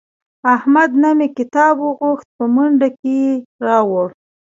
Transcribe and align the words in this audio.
احمد 0.55 0.91
نه 1.03 1.09
مې 1.17 1.27
کتاب 1.37 1.75
وغوښت 1.81 2.27
په 2.37 2.45
منډه 2.55 2.89
کې 2.99 3.13
یې 3.23 3.33
راوړ. 3.65 4.07